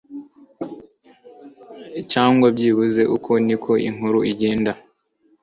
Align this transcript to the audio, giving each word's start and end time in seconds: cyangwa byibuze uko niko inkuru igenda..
cyangwa 2.11 2.47
byibuze 2.55 3.01
uko 3.15 3.31
niko 3.45 3.71
inkuru 3.87 4.19
igenda.. 4.31 4.71